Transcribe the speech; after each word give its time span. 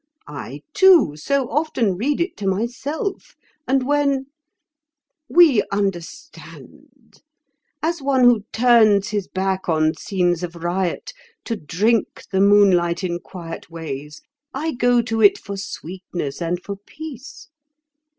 I, 0.27 0.63
too, 0.73 1.13
so 1.15 1.47
often 1.51 1.95
read 1.95 2.19
it 2.19 2.35
to 2.37 2.47
myself; 2.47 3.35
and 3.67 3.85
when— 3.85 4.25
We 5.29 5.61
understand. 5.71 7.21
As 7.83 8.01
one 8.01 8.23
who 8.23 8.43
turns 8.51 9.09
his 9.09 9.27
back 9.27 9.69
on 9.69 9.93
scenes 9.93 10.41
of 10.41 10.55
riot 10.55 11.13
to 11.45 11.55
drink 11.55 12.23
the 12.31 12.41
moonlight 12.41 13.03
in 13.03 13.19
quiet 13.19 13.69
ways, 13.69 14.23
I 14.55 14.71
go 14.73 15.03
to 15.03 15.21
it 15.21 15.37
for 15.37 15.55
sweetness 15.55 16.41
and 16.41 16.59
for 16.63 16.77
peace. 16.87 17.49